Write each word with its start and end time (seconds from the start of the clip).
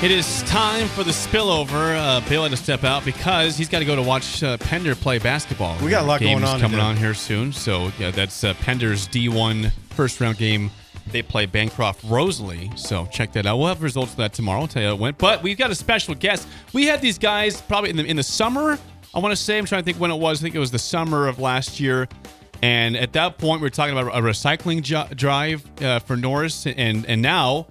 It 0.00 0.12
is 0.12 0.44
time 0.44 0.86
for 0.86 1.02
the 1.02 1.10
spillover. 1.10 1.96
Uh, 1.98 2.20
Bill 2.28 2.44
had 2.44 2.52
to 2.52 2.56
step 2.56 2.84
out 2.84 3.04
because 3.04 3.58
he's 3.58 3.68
got 3.68 3.80
to 3.80 3.84
go 3.84 3.96
to 3.96 4.02
watch 4.02 4.44
uh, 4.44 4.56
Pender 4.58 4.94
play 4.94 5.18
basketball. 5.18 5.76
We 5.82 5.90
got 5.90 6.04
a 6.04 6.06
lot 6.06 6.20
Game's 6.20 6.40
going 6.40 6.44
on 6.54 6.60
coming 6.60 6.78
today. 6.78 6.88
on 6.88 6.96
here 6.96 7.14
soon. 7.14 7.52
So 7.52 7.90
yeah, 7.98 8.12
that's 8.12 8.44
uh, 8.44 8.54
Pender's 8.54 9.08
D1 9.08 9.72
first 9.90 10.20
round 10.20 10.38
game. 10.38 10.70
They 11.10 11.20
play 11.20 11.46
Bancroft 11.46 12.04
Rosalie. 12.04 12.70
So 12.76 13.06
check 13.06 13.32
that 13.32 13.44
out. 13.44 13.56
We'll 13.58 13.66
have 13.66 13.82
results 13.82 14.12
of 14.12 14.18
that 14.18 14.32
tomorrow. 14.34 14.60
I'll 14.60 14.68
tell 14.68 14.82
you 14.82 14.88
how 14.88 14.94
it 14.94 15.00
went. 15.00 15.18
But 15.18 15.42
we've 15.42 15.58
got 15.58 15.72
a 15.72 15.74
special 15.74 16.14
guest. 16.14 16.46
We 16.72 16.86
had 16.86 17.00
these 17.00 17.18
guys 17.18 17.60
probably 17.60 17.90
in 17.90 17.96
the 17.96 18.04
in 18.04 18.14
the 18.14 18.22
summer. 18.22 18.78
I 19.12 19.18
want 19.18 19.32
to 19.32 19.36
say 19.36 19.58
I'm 19.58 19.64
trying 19.64 19.82
to 19.82 19.84
think 19.84 19.98
when 19.98 20.12
it 20.12 20.18
was. 20.18 20.40
I 20.40 20.42
think 20.44 20.54
it 20.54 20.60
was 20.60 20.70
the 20.70 20.78
summer 20.78 21.26
of 21.26 21.40
last 21.40 21.80
year. 21.80 22.06
And 22.62 22.96
at 22.96 23.12
that 23.14 23.38
point, 23.38 23.60
we 23.60 23.66
were 23.66 23.70
talking 23.70 23.98
about 23.98 24.16
a 24.16 24.20
recycling 24.20 24.82
jo- 24.82 25.08
drive 25.14 25.64
uh, 25.82 25.98
for 25.98 26.16
Norris, 26.16 26.66
and 26.68 27.04
and 27.06 27.20
now 27.20 27.66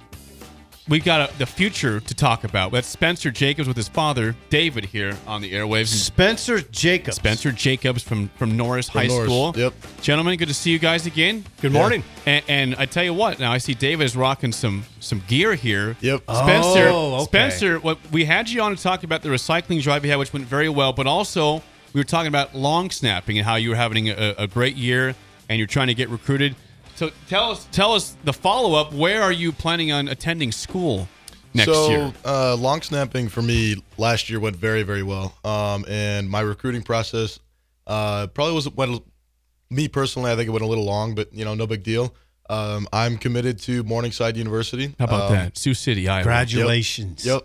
we 0.90 1.00
got 1.00 1.30
a, 1.30 1.38
the 1.38 1.46
future 1.46 2.00
to 2.00 2.14
talk 2.16 2.44
about. 2.44 2.72
That's 2.72 2.88
Spencer 2.88 3.30
Jacobs 3.32 3.68
with 3.68 3.76
his 3.78 3.88
father, 3.90 4.36
David, 4.50 4.86
here 4.86 5.18
on 5.28 5.42
the 5.42 5.52
airwaves. 5.52 5.88
Spencer 5.88 6.62
Jacobs. 6.62 7.18
Spencer 7.18 7.52
Jacobs 7.52 8.04
from 8.04 8.30
from 8.38 8.56
Norris 8.56 8.88
High 8.88 9.08
Norris, 9.08 9.26
School. 9.26 9.54
yep. 9.56 9.74
Gentlemen, 10.02 10.38
good 10.38 10.48
to 10.48 10.54
see 10.54 10.72
you 10.72 10.80
guys 10.80 11.06
again. 11.06 11.44
Good 11.62 11.72
morning. 11.74 12.04
And, 12.26 12.44
and 12.48 12.76
I 12.76 12.86
tell 12.86 13.04
you 13.04 13.14
what, 13.14 13.40
now 13.40 13.52
I 13.52 13.58
see 13.58 13.74
David 13.74 14.06
is 14.06 14.16
rocking 14.16 14.52
some 14.52 14.86
some 15.00 15.22
gear 15.28 15.56
here. 15.56 15.98
Yep. 16.02 16.22
Spencer, 16.24 16.88
Oh, 16.90 17.16
okay. 17.16 17.24
Spencer, 17.26 17.80
what 17.80 18.00
we 18.12 18.26
had 18.26 18.50
you 18.50 18.62
on 18.62 18.76
to 18.76 18.82
talk 18.82 19.04
about 19.04 19.22
the 19.22 19.30
recycling 19.30 19.82
drive 19.82 20.06
you 20.06 20.12
had, 20.12 20.18
which 20.18 20.34
went 20.34 20.46
very 20.46 20.70
well, 20.70 20.94
but 20.94 21.08
also 21.08 21.62
we 21.94 22.00
were 22.00 22.06
talking 22.06 22.28
about 22.28 22.56
long 22.56 22.90
snapping 22.90 23.38
and 23.38 23.46
how 23.46 23.56
you 23.56 23.70
were 23.72 23.76
having 23.76 24.10
a, 24.10 24.36
a 24.38 24.48
great 24.48 24.76
year 24.76 25.16
and 25.50 25.58
you're 25.58 25.68
trying 25.68 25.88
to 25.88 25.94
get 25.94 26.10
recruited. 26.10 26.56
So 26.98 27.12
tell 27.30 27.52
us, 27.52 27.68
tell 27.72 27.94
us 27.94 28.18
the 28.24 28.34
follow 28.34 28.74
up. 28.74 28.92
Where 28.92 29.22
are 29.22 29.32
you 29.32 29.52
planning 29.52 29.92
on 29.92 30.08
attending 30.08 30.52
school 30.52 31.08
next 31.54 31.72
so, 31.72 31.90
year? 31.90 32.14
uh, 32.26 32.56
long 32.56 32.82
snapping 32.82 33.30
for 33.30 33.44
me 33.44 33.76
last 34.00 34.32
year 34.32 34.40
went 34.40 34.56
very, 34.56 34.82
very 34.82 35.04
well. 35.04 35.38
Um, 35.44 35.86
and 35.88 36.28
my 36.28 36.40
recruiting 36.42 36.82
process 36.82 37.40
uh, 37.86 38.26
probably 38.28 38.56
was 38.56 38.68
went 38.72 39.04
me 39.70 39.88
personally. 39.88 40.32
I 40.32 40.36
think 40.36 40.48
it 40.48 40.52
went 40.52 40.64
a 40.64 40.68
little 40.68 40.86
long, 40.86 41.14
but 41.14 41.32
you 41.32 41.46
know, 41.46 41.54
no 41.54 41.68
big 41.68 41.84
deal. 41.84 42.16
Um, 42.50 42.88
I'm 42.92 43.18
committed 43.20 43.60
to 43.60 43.84
Morningside 43.84 44.36
University. 44.36 44.96
How 44.98 45.06
about 45.06 45.22
Um, 45.28 45.34
that? 45.34 45.58
Sioux 45.58 45.76
City, 45.76 46.08
Iowa. 46.10 46.24
Congratulations. 46.24 47.26
Yep. 47.26 47.44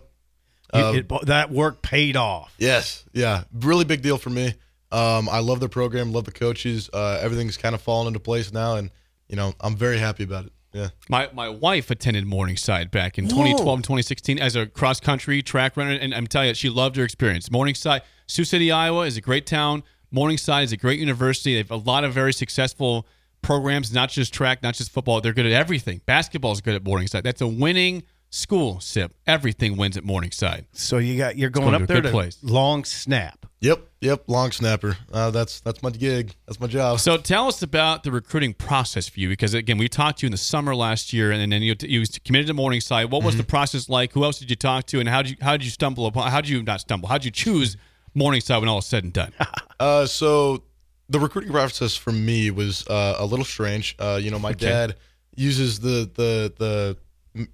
You- 0.74 0.80
Um, 0.80 0.96
it- 0.96 1.26
that 1.26 1.50
work 1.50 1.82
paid 1.82 2.16
off. 2.16 2.54
Yes, 2.56 3.04
yeah, 3.12 3.44
really 3.52 3.84
big 3.84 4.00
deal 4.00 4.16
for 4.16 4.30
me. 4.30 4.54
Um, 4.90 5.28
I 5.28 5.40
love 5.40 5.60
the 5.60 5.68
program, 5.68 6.10
love 6.12 6.24
the 6.24 6.32
coaches. 6.32 6.88
Uh, 6.90 7.18
everything's 7.20 7.58
kind 7.58 7.74
of 7.74 7.82
fallen 7.82 8.06
into 8.06 8.20
place 8.20 8.50
now, 8.50 8.76
and 8.76 8.90
you 9.32 9.36
know 9.36 9.52
I'm 9.60 9.74
very 9.76 9.98
happy 9.98 10.22
about 10.22 10.44
it. 10.46 10.52
Yeah, 10.72 10.88
My 11.10 11.28
my 11.34 11.48
wife 11.48 11.90
attended 11.90 12.24
Morningside 12.26 12.90
back 12.90 13.18
in 13.18 13.24
2012 13.28 13.78
and 13.78 13.84
2016 13.84 14.38
as 14.38 14.54
a 14.56 14.66
cross 14.66 15.00
country 15.00 15.42
track 15.42 15.76
runner, 15.76 15.90
and 15.92 16.14
I'm 16.14 16.26
telling 16.26 16.48
you, 16.48 16.54
she 16.54 16.68
loved 16.70 16.96
her 16.96 17.04
experience. 17.04 17.50
Morningside, 17.50 18.02
Sioux 18.26 18.44
City, 18.44 18.70
Iowa, 18.70 19.02
is 19.06 19.16
a 19.16 19.20
great 19.20 19.44
town. 19.46 19.82
Morningside 20.10 20.64
is 20.64 20.72
a 20.72 20.76
great 20.78 20.98
university. 21.00 21.54
They 21.54 21.58
have 21.58 21.70
a 21.70 21.76
lot 21.76 22.04
of 22.04 22.12
very 22.14 22.32
successful 22.32 23.06
programs, 23.42 23.92
not 23.92 24.08
just 24.08 24.32
track, 24.32 24.62
not 24.62 24.74
just 24.74 24.90
football. 24.90 25.20
They're 25.20 25.32
good 25.34 25.46
at 25.46 25.52
everything. 25.52 26.00
Basketball 26.06 26.52
is 26.52 26.60
good 26.60 26.74
at 26.74 26.84
Morningside. 26.84 27.24
That's 27.24 27.40
a 27.42 27.46
winning 27.48 28.04
school. 28.30 28.80
Sip 28.80 29.14
everything 29.26 29.76
wins 29.76 29.96
at 29.98 30.04
Morningside. 30.04 30.66
So 30.72 30.96
you 30.98 31.18
got 31.18 31.36
you're 31.36 31.50
going 31.50 31.66
going 31.66 31.78
to 31.78 31.84
up 31.84 31.90
a 31.90 31.92
there 31.92 31.96
good 32.00 32.08
to 32.08 32.12
place. 32.12 32.38
long 32.42 32.84
snap. 32.84 33.44
Yep, 33.62 33.80
yep. 34.02 34.24
Long 34.26 34.52
snapper. 34.52 34.98
Uh, 35.10 35.30
that's 35.30 35.60
that's 35.60 35.82
my 35.82 35.88
gig. 35.88 36.34
That's 36.46 36.60
my 36.60 36.66
job. 36.66 37.00
So 37.00 37.16
tell 37.16 37.48
us 37.48 37.62
about 37.62 38.02
the 38.02 38.12
recruiting 38.12 38.52
process 38.52 39.08
for 39.08 39.18
you, 39.20 39.28
because 39.30 39.54
again, 39.54 39.78
we 39.78 39.88
talked 39.88 40.18
to 40.18 40.26
you 40.26 40.28
in 40.28 40.32
the 40.32 40.36
summer 40.36 40.74
last 40.76 41.12
year, 41.14 41.30
and 41.32 41.50
then 41.50 41.62
you, 41.62 41.74
you 41.80 42.04
committed 42.24 42.48
to 42.48 42.54
Morningside. 42.54 43.10
What 43.10 43.22
was 43.24 43.38
the 43.38 43.44
process 43.44 43.88
like? 43.88 44.12
Who 44.12 44.24
else 44.24 44.38
did 44.38 44.50
you 44.50 44.56
talk 44.56 44.84
to, 44.88 45.00
and 45.00 45.08
how 45.08 45.22
did 45.22 45.30
you 45.30 45.36
how 45.40 45.52
did 45.52 45.64
you 45.64 45.70
stumble 45.70 46.04
upon? 46.06 46.30
How 46.30 46.42
did 46.42 46.50
you 46.50 46.62
not 46.62 46.80
stumble? 46.82 47.08
How 47.08 47.16
did 47.16 47.24
you 47.24 47.30
choose 47.30 47.78
Morningside 48.14 48.60
when 48.60 48.68
all 48.68 48.78
is 48.78 48.86
said 48.86 49.04
and 49.04 49.12
done? 49.12 49.32
Uh, 49.80 50.06
so 50.06 50.62
the 51.08 51.18
recruiting 51.18 51.50
process 51.50 51.96
for 51.96 52.12
me 52.12 52.52
was 52.52 52.86
uh, 52.86 53.16
a 53.18 53.26
little 53.26 53.44
strange. 53.44 53.96
Uh, 53.98 54.20
you 54.22 54.30
know, 54.30 54.38
my 54.38 54.50
Okay. 54.50 54.66
dad 54.66 54.96
uses 55.34 55.80
the 55.80 56.08
the 56.14 56.52
the 56.56 56.96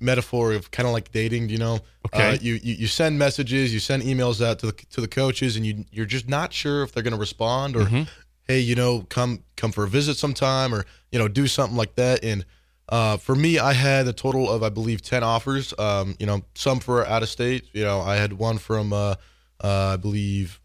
metaphor 0.00 0.52
of 0.52 0.70
kind 0.70 0.86
of 0.86 0.92
like 0.92 1.12
dating. 1.12 1.48
You 1.48 1.58
know, 1.58 1.78
Okay. 2.06 2.30
uh, 2.30 2.38
you, 2.40 2.54
you 2.62 2.74
you 2.74 2.86
send 2.86 3.18
messages, 3.18 3.72
you 3.72 3.80
send 3.80 4.02
emails 4.02 4.44
out 4.44 4.58
to 4.60 4.66
the 4.66 4.72
to 4.72 5.00
the 5.00 5.08
coaches, 5.08 5.56
and 5.56 5.64
you 5.66 5.84
you're 5.92 6.06
just 6.06 6.28
not 6.28 6.52
sure 6.52 6.82
if 6.82 6.92
they're 6.92 7.02
going 7.02 7.12
to 7.14 7.18
respond 7.20 7.76
or 7.76 8.06
hey, 8.46 8.60
you 8.60 8.74
know, 8.74 9.04
come 9.08 9.44
come 9.56 9.72
for 9.72 9.84
a 9.84 9.88
visit 9.88 10.16
sometime 10.16 10.74
or 10.74 10.84
you 11.12 11.18
know 11.18 11.28
do 11.28 11.46
something 11.46 11.76
like 11.76 11.94
that. 11.96 12.24
And 12.24 12.44
uh, 12.88 13.18
for 13.18 13.34
me, 13.34 13.58
I 13.58 13.74
had 13.74 14.06
a 14.08 14.12
total 14.14 14.50
of 14.50 14.62
I 14.62 14.70
believe 14.70 15.02
ten 15.02 15.22
offers. 15.22 15.74
Um, 15.78 16.16
you 16.18 16.26
know, 16.26 16.42
some 16.54 16.80
for 16.80 17.06
out 17.06 17.22
of 17.22 17.28
state. 17.28 17.68
You 17.72 17.84
know, 17.84 18.00
I 18.00 18.16
had 18.16 18.32
one 18.32 18.56
from 18.58 18.92
uh, 18.92 19.14
uh, 19.62 19.90
I 19.92 19.96
believe 19.96 20.60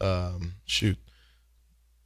um, 0.00 0.54
shoot 0.64 0.96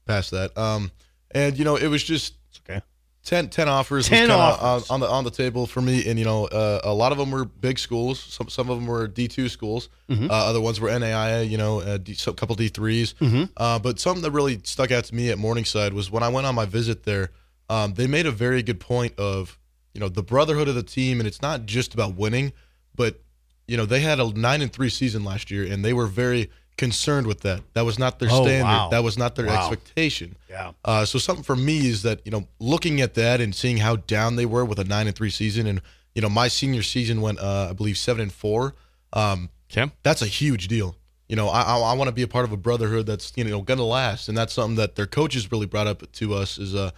past 0.06 0.30
that. 0.30 0.56
Um, 0.56 0.90
and 1.30 1.58
you 1.58 1.64
know, 1.64 1.76
it 1.76 1.88
was 1.88 2.02
just 2.02 2.34
okay. 2.68 2.80
10, 3.24 3.50
10 3.50 3.68
offers. 3.68 4.08
10 4.08 4.28
was 4.28 4.36
offers. 4.36 4.90
on, 4.90 4.94
on 4.94 5.00
the 5.00 5.06
on 5.06 5.24
the 5.24 5.30
table 5.30 5.66
for 5.66 5.80
me, 5.80 6.08
and 6.08 6.18
you 6.18 6.24
know, 6.24 6.46
uh, 6.46 6.80
a 6.82 6.92
lot 6.92 7.12
of 7.12 7.18
them 7.18 7.30
were 7.30 7.44
big 7.44 7.78
schools. 7.78 8.18
Some 8.18 8.48
some 8.48 8.68
of 8.68 8.78
them 8.78 8.86
were 8.86 9.06
D 9.06 9.28
two 9.28 9.48
schools. 9.48 9.88
Mm-hmm. 10.08 10.30
Uh, 10.30 10.34
other 10.34 10.60
ones 10.60 10.80
were 10.80 10.88
NAIA. 10.88 11.48
You 11.48 11.56
know, 11.56 11.80
a 11.80 11.98
D, 11.98 12.14
so- 12.14 12.32
couple 12.32 12.56
D 12.56 12.68
3s 12.68 13.14
Mm-hmm. 13.14 13.44
Uh, 13.56 13.78
but 13.78 14.00
something 14.00 14.22
that 14.22 14.32
really 14.32 14.60
stuck 14.64 14.90
out 14.90 15.04
to 15.04 15.14
me 15.14 15.30
at 15.30 15.38
Morningside 15.38 15.92
was 15.92 16.10
when 16.10 16.22
I 16.22 16.28
went 16.28 16.46
on 16.46 16.54
my 16.54 16.66
visit 16.66 17.04
there. 17.04 17.30
Um, 17.70 17.94
they 17.94 18.06
made 18.06 18.26
a 18.26 18.32
very 18.32 18.62
good 18.62 18.80
point 18.80 19.18
of 19.18 19.56
you 19.94 20.00
know 20.00 20.08
the 20.08 20.22
brotherhood 20.22 20.68
of 20.68 20.74
the 20.74 20.82
team, 20.82 21.20
and 21.20 21.26
it's 21.26 21.42
not 21.42 21.64
just 21.66 21.94
about 21.94 22.16
winning, 22.16 22.52
but 22.94 23.20
you 23.68 23.76
know 23.76 23.86
they 23.86 24.00
had 24.00 24.18
a 24.18 24.32
nine 24.32 24.62
and 24.62 24.72
three 24.72 24.90
season 24.90 25.22
last 25.22 25.50
year, 25.50 25.64
and 25.70 25.84
they 25.84 25.92
were 25.92 26.06
very 26.06 26.50
concerned 26.76 27.26
with 27.26 27.40
that. 27.40 27.60
That 27.74 27.84
was 27.84 27.98
not 27.98 28.18
their 28.18 28.28
Oh, 28.30 28.42
standard. 28.44 28.64
wow. 28.64 28.88
That 28.90 29.04
was 29.04 29.16
not 29.18 29.34
their 29.36 29.46
Wow. 29.46 29.56
expectation. 29.70 30.36
Yeah. 30.48 30.72
Uh, 30.84 31.04
so 31.04 31.18
something 31.18 31.44
for 31.44 31.56
me 31.56 31.86
is 31.86 32.02
that 32.02 32.20
you 32.24 32.30
know 32.30 32.48
looking 32.58 33.00
at 33.00 33.14
that 33.14 33.40
and 33.40 33.54
seeing 33.54 33.78
how 33.78 33.96
down 33.96 34.36
they 34.36 34.46
were 34.46 34.64
with 34.64 34.78
a 34.78 34.84
nine 34.84 35.06
and 35.06 35.14
three 35.16 35.30
season, 35.30 35.66
and 35.66 35.80
you 36.14 36.22
know 36.22 36.28
my 36.28 36.48
senior 36.48 36.82
season 36.82 37.20
went 37.20 37.38
uh, 37.38 37.68
I 37.70 37.72
believe 37.72 37.98
seven 37.98 38.22
and 38.22 38.32
four. 38.32 38.74
Um, 39.12 39.50
Okay. 39.70 39.90
that's 40.02 40.20
a 40.22 40.26
huge 40.26 40.68
deal. 40.68 40.96
You 41.28 41.36
know, 41.36 41.48
I 41.48 41.62
I, 41.62 41.78
I 41.78 41.92
want 41.94 42.08
to 42.08 42.12
be 42.12 42.22
a 42.22 42.28
part 42.28 42.44
of 42.44 42.52
a 42.52 42.56
brotherhood 42.58 43.06
that's 43.06 43.32
you 43.36 43.44
know 43.44 43.62
going 43.62 43.78
to 43.78 43.84
last, 43.84 44.28
and 44.28 44.36
that's 44.36 44.52
something 44.52 44.76
that 44.76 44.96
their 44.96 45.06
coaches 45.06 45.50
really 45.50 45.66
brought 45.66 45.86
up 45.86 46.10
to 46.12 46.34
us. 46.34 46.58
Is 46.58 46.74
uh, 46.74 46.90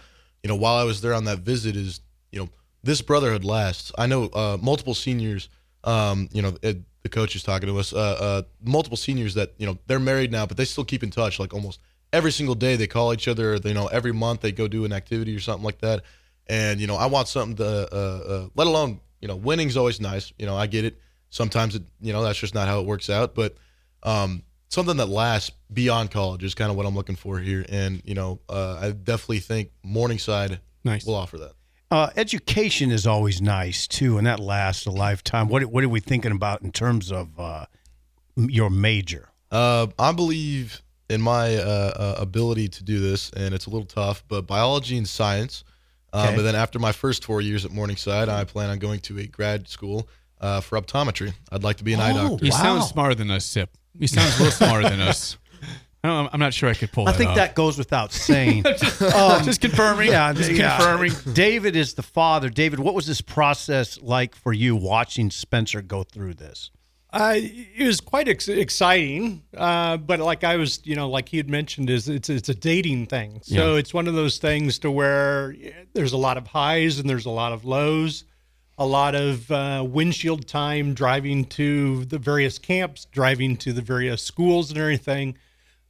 you 0.43 0.49
know, 0.49 0.55
while 0.55 0.75
I 0.75 0.83
was 0.83 1.01
there 1.01 1.13
on 1.13 1.23
that 1.25 1.39
visit, 1.39 1.75
is 1.75 2.01
you 2.31 2.39
know 2.39 2.49
this 2.83 3.01
brotherhood 3.01 3.43
lasts. 3.45 3.91
I 3.97 4.07
know 4.07 4.25
uh, 4.27 4.57
multiple 4.61 4.93
seniors. 4.93 5.47
Um, 5.85 6.29
you 6.33 6.41
know, 6.41 6.57
it, 6.63 6.79
the 7.05 7.09
coach 7.09 7.35
is 7.35 7.43
talking 7.43 7.69
to 7.69 7.77
us. 7.77 7.93
Uh, 7.93 7.99
uh, 7.99 8.41
multiple 8.63 8.97
seniors 8.97 9.35
that 9.35 9.53
you 9.59 9.67
know 9.67 9.77
they're 9.85 9.99
married 9.99 10.31
now, 10.31 10.47
but 10.47 10.57
they 10.57 10.65
still 10.65 10.83
keep 10.83 11.03
in 11.03 11.11
touch. 11.11 11.39
Like 11.39 11.53
almost 11.53 11.79
every 12.11 12.31
single 12.31 12.55
day, 12.55 12.75
they 12.77 12.87
call 12.87 13.13
each 13.13 13.27
other. 13.27 13.59
They, 13.59 13.69
you 13.69 13.75
know, 13.75 13.85
every 13.85 14.11
month 14.11 14.41
they 14.41 14.51
go 14.51 14.67
do 14.67 14.85
an 14.85 14.91
activity 14.91 15.35
or 15.35 15.39
something 15.39 15.63
like 15.63 15.81
that. 15.81 16.01
And 16.47 16.81
you 16.81 16.87
know, 16.87 16.95
I 16.95 17.05
want 17.05 17.27
something 17.27 17.57
to. 17.57 17.93
Uh, 17.93 17.95
uh, 17.95 18.47
let 18.55 18.65
alone 18.65 19.01
you 19.21 19.27
know, 19.27 19.35
winning's 19.35 19.77
always 19.77 20.01
nice. 20.01 20.33
You 20.39 20.47
know, 20.47 20.55
I 20.55 20.65
get 20.65 20.83
it. 20.83 20.99
Sometimes 21.29 21.75
it, 21.75 21.83
you 22.01 22.11
know, 22.11 22.23
that's 22.23 22.39
just 22.39 22.55
not 22.55 22.67
how 22.67 22.79
it 22.79 22.87
works 22.87 23.07
out. 23.07 23.35
But 23.35 23.55
um, 24.01 24.41
something 24.69 24.97
that 24.97 25.05
lasts 25.07 25.51
beyond 25.71 26.09
college 26.09 26.43
is 26.43 26.55
kind 26.55 26.71
of 26.71 26.75
what 26.77 26.87
I'm 26.87 26.95
looking 26.95 27.15
for 27.15 27.37
here. 27.37 27.67
And 27.69 28.01
you 28.03 28.15
know, 28.15 28.39
uh, 28.49 28.79
I 28.81 28.91
definitely 28.91 29.41
think 29.41 29.69
Morningside 29.83 30.59
Nice. 30.83 31.05
will 31.05 31.13
offer 31.13 31.37
that. 31.37 31.53
Uh, 31.91 32.09
education 32.15 32.91
is 32.91 33.05
always 33.05 33.41
nice 33.41 33.87
too, 33.87 34.17
and 34.17 34.25
that 34.27 34.39
lasts 34.39 34.85
a 34.85 34.91
lifetime. 34.91 35.47
What 35.47 35.65
what 35.65 35.83
are 35.83 35.89
we 35.89 35.99
thinking 35.99 36.31
about 36.31 36.61
in 36.61 36.71
terms 36.71 37.11
of 37.11 37.39
uh, 37.39 37.65
your 38.35 38.69
major? 38.69 39.29
Uh, 39.51 39.87
I 39.99 40.11
believe 40.11 40.81
in 41.09 41.21
my 41.21 41.55
uh, 41.57 41.61
uh, 41.61 42.15
ability 42.17 42.67
to 42.69 42.83
do 42.83 42.99
this, 42.99 43.29
and 43.31 43.53
it's 43.53 43.67
a 43.67 43.69
little 43.69 43.85
tough, 43.85 44.23
but 44.27 44.47
biology 44.47 44.97
and 44.97 45.07
science. 45.07 45.63
Um, 46.11 46.25
Okay. 46.27 46.35
But 46.37 46.41
then 46.43 46.55
after 46.55 46.79
my 46.79 46.91
first 46.93 47.23
four 47.25 47.41
years 47.41 47.65
at 47.65 47.71
Morningside, 47.71 48.29
I 48.29 48.43
plan 48.45 48.69
on 48.69 48.79
going 48.79 49.01
to 49.01 49.19
a 49.19 49.27
grad 49.27 49.67
school 49.67 50.07
uh, 50.41 50.61
for 50.61 50.79
optometry. 50.81 51.33
I'd 51.51 51.63
like 51.63 51.77
to 51.77 51.83
be 51.83 51.93
an 51.93 51.99
eye 51.99 52.11
Oh, 52.11 52.29
doctor. 52.29 52.45
He 52.45 52.51
Wow. 52.51 52.57
sounds 52.57 52.87
smarter 52.87 53.15
than 53.15 53.29
us, 53.29 53.45
Sip. 53.45 53.69
He 53.99 54.07
sounds 54.07 54.35
a 54.35 54.43
little 54.43 54.51
smarter 54.51 54.89
than 54.89 54.99
us. 55.01 55.37
I 56.05 56.21
don't, 56.23 56.33
I'm 56.33 56.39
not 56.39 56.53
sure 56.53 56.69
I 56.69 56.73
could 56.73 56.91
pull 56.91 57.07
I 57.07 57.11
that 57.11 57.17
think 57.17 57.29
off. 57.31 57.35
that 57.37 57.55
goes 57.55 57.77
without 57.77 58.11
saying. 58.11 58.63
just 58.79 59.61
confirming. 59.61 60.09
yeah, 60.09 60.33
just 60.33 60.51
yeah. 60.51 60.77
confirming. 60.77 61.11
David 61.33 61.75
is 61.75 61.93
the 61.95 62.03
father. 62.03 62.49
David, 62.49 62.79
what 62.79 62.93
was 62.93 63.07
this 63.07 63.21
process 63.21 64.01
like 64.01 64.35
for 64.35 64.53
you 64.53 64.75
watching 64.75 65.31
Spencer 65.31 65.81
go 65.81 66.03
through 66.03 66.35
this? 66.35 66.71
Uh, 67.13 67.35
it 67.37 67.87
was 67.87 68.01
quite 68.01 68.27
ex- 68.27 68.49
exciting, 68.49 69.41
uh, 69.55 69.95
but 69.95 70.19
like 70.19 70.43
I 70.43 70.57
was, 70.57 70.81
you 70.83 70.97
know, 70.97 71.09
like 71.09 71.29
he 71.29 71.37
had 71.37 71.49
mentioned, 71.49 71.89
is 71.89 72.09
it's 72.09 72.29
it's 72.29 72.49
a 72.49 72.53
dating 72.53 73.05
thing. 73.05 73.39
So 73.43 73.73
Yeah. 73.73 73.79
it's 73.79 73.93
one 73.93 74.07
of 74.09 74.15
those 74.15 74.37
things 74.37 74.79
to 74.79 74.91
where 74.91 75.55
there's 75.93 76.11
a 76.11 76.17
lot 76.17 76.35
of 76.37 76.47
highs 76.47 76.99
and 76.99 77.09
there's 77.09 77.25
a 77.25 77.29
lot 77.29 77.53
of 77.53 77.63
lows, 77.63 78.25
a 78.77 78.85
lot 78.85 79.15
of 79.15 79.49
uh, 79.49 79.85
windshield 79.87 80.45
time 80.45 80.93
driving 80.93 81.45
to 81.45 82.03
the 82.05 82.17
various 82.19 82.59
camps, 82.59 83.05
driving 83.05 83.55
to 83.57 83.71
the 83.71 83.81
various 83.81 84.21
schools 84.21 84.69
and 84.69 84.77
everything. 84.77 85.37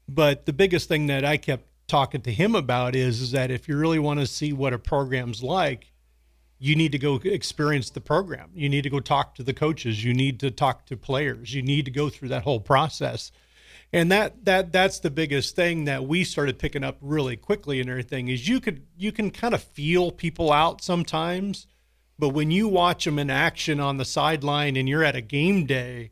But 0.08 0.46
the 0.46 0.54
biggest 0.54 0.88
thing 0.88 1.08
that 1.08 1.26
I 1.26 1.38
kept 1.38 1.68
talking 1.88 2.22
to 2.22 2.32
him 2.32 2.56
about 2.56 2.96
is, 2.96 3.22
is 3.22 3.32
that 3.32 3.52
if 3.52 3.68
you 3.68 3.78
really 3.78 4.00
want 4.00 4.20
to 4.20 4.28
see 4.28 4.54
what 4.54 4.74
a 4.74 4.80
program's 4.80 5.44
like, 5.44 5.92
you 6.58 6.76
need 6.76 6.92
to 6.94 6.98
go 6.98 7.16
experience 7.16 7.90
the 7.90 8.02
program. 8.02 8.50
You 8.54 8.70
need 8.70 8.84
to 8.84 8.90
go 8.90 9.00
talk 9.00 9.36
to 9.36 9.44
the 9.44 9.54
coaches. 9.54 10.04
You 10.04 10.14
need 10.14 10.40
to 10.40 10.52
talk 10.52 10.86
to 10.88 10.98
players. 10.98 11.54
You 11.54 11.62
need 11.62 11.86
to 11.86 11.92
go 11.92 12.10
through 12.10 12.30
that 12.30 12.44
whole 12.44 12.60
process. 12.60 13.32
And 13.94 14.12
that 14.12 14.46
that 14.46 14.72
that's 14.72 15.00
the 15.00 15.10
biggest 15.10 15.56
thing 15.56 15.86
that 15.86 16.06
we 16.06 16.24
started 16.24 16.60
picking 16.60 16.84
up 16.84 16.98
really 17.02 17.36
quickly 17.36 17.80
and 17.80 17.90
everything 17.90 18.28
is 18.30 18.48
you 18.48 18.60
could 18.60 18.86
you 18.98 19.12
can 19.12 19.32
kind 19.32 19.54
of 19.54 19.64
feel 19.64 20.12
people 20.12 20.52
out 20.52 20.82
sometimes, 20.82 21.68
but 22.18 22.30
when 22.30 22.52
you 22.52 22.68
watch 22.68 23.06
them 23.06 23.20
in 23.20 23.30
action 23.30 23.80
on 23.80 23.98
the 23.98 24.06
sideline 24.06 24.76
and 24.76 24.90
you're 24.90 25.04
at 25.04 25.16
a 25.16 25.22
game 25.22 25.66
day, 25.66 26.12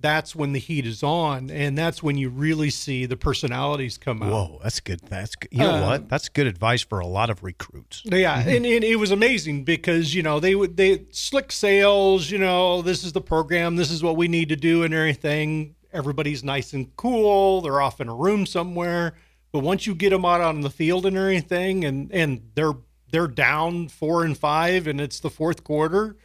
that's 0.00 0.34
when 0.34 0.52
the 0.52 0.58
heat 0.58 0.86
is 0.86 1.02
on, 1.02 1.50
and 1.50 1.76
that's 1.76 2.02
when 2.02 2.16
you 2.16 2.28
really 2.30 2.70
see 2.70 3.06
the 3.06 3.16
personalities 3.16 3.98
come 3.98 4.22
out. 4.22 4.32
Whoa, 4.32 4.60
that's 4.62 4.80
good. 4.80 5.00
That's 5.08 5.34
good. 5.36 5.48
You 5.52 5.58
know 5.58 5.74
Uh, 5.74 5.86
what? 5.86 6.08
That's 6.08 6.28
good 6.28 6.46
advice 6.46 6.82
for 6.82 6.98
a 7.00 7.06
lot 7.06 7.30
of 7.30 7.42
recruits. 7.42 8.02
Yeah, 8.04 8.38
and, 8.40 8.64
and 8.66 8.84
it 8.84 8.96
was 8.96 9.10
amazing 9.10 9.64
because 9.64 10.14
you 10.14 10.22
know 10.22 10.40
they 10.40 10.54
would 10.54 10.76
they 10.76 11.04
slick 11.10 11.52
sales. 11.52 12.30
You 12.30 12.38
know, 12.38 12.82
this 12.82 13.04
is 13.04 13.12
the 13.12 13.20
program. 13.20 13.76
This 13.76 13.90
is 13.90 14.02
what 14.02 14.16
we 14.16 14.28
need 14.28 14.48
to 14.50 14.56
do 14.56 14.82
and 14.82 14.92
everything. 14.94 15.74
Everybody's 15.92 16.44
nice 16.44 16.72
and 16.72 16.94
cool. 16.96 17.60
They're 17.60 17.80
off 17.80 18.00
in 18.00 18.08
a 18.08 18.14
room 18.14 18.46
somewhere. 18.46 19.14
But 19.52 19.60
once 19.60 19.86
you 19.86 19.94
get 19.96 20.10
them 20.10 20.24
out 20.24 20.40
on 20.40 20.60
the 20.60 20.70
field 20.70 21.04
and 21.06 21.16
everything, 21.16 21.84
and 21.84 22.10
and 22.12 22.50
they're 22.54 22.74
they're 23.10 23.26
down 23.26 23.88
four 23.88 24.24
and 24.24 24.38
five, 24.38 24.86
and 24.86 25.00
it's 25.00 25.18
the 25.20 25.30
fourth 25.30 25.64
quarter. 25.64 26.16